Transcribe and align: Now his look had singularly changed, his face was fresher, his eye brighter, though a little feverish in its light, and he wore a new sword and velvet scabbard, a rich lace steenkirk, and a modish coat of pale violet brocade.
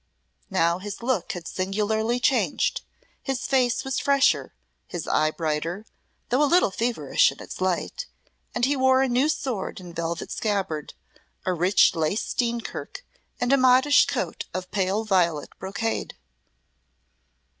Now 0.49 0.79
his 0.79 1.03
look 1.03 1.33
had 1.33 1.47
singularly 1.47 2.19
changed, 2.19 2.81
his 3.21 3.45
face 3.45 3.83
was 3.85 3.99
fresher, 3.99 4.55
his 4.87 5.07
eye 5.07 5.29
brighter, 5.29 5.85
though 6.29 6.41
a 6.41 6.49
little 6.49 6.71
feverish 6.71 7.31
in 7.31 7.39
its 7.39 7.61
light, 7.61 8.07
and 8.55 8.65
he 8.65 8.75
wore 8.75 9.03
a 9.03 9.07
new 9.07 9.29
sword 9.29 9.79
and 9.79 9.95
velvet 9.95 10.31
scabbard, 10.31 10.95
a 11.45 11.53
rich 11.53 11.93
lace 11.93 12.23
steenkirk, 12.25 13.05
and 13.39 13.53
a 13.53 13.57
modish 13.57 14.07
coat 14.07 14.45
of 14.55 14.71
pale 14.71 15.05
violet 15.05 15.49
brocade. 15.59 16.17